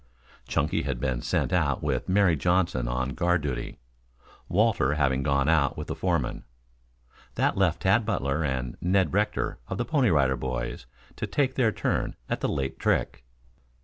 [0.47, 3.77] Chunky had been sent out with Mary Johnson on guard duty,
[4.49, 6.43] Walter having gone out with the foreman.
[7.35, 10.87] That left Tad Butler and Ned Rector of the Pony Rider Boys,
[11.17, 13.23] to take their turn on the late trick.